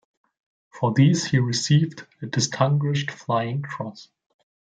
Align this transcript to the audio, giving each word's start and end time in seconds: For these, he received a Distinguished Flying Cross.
For 0.71 0.95
these, 0.95 1.25
he 1.27 1.37
received 1.37 2.07
a 2.23 2.25
Distinguished 2.25 3.11
Flying 3.11 3.61
Cross. 3.61 4.09